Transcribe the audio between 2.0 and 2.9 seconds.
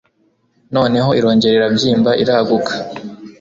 iraguka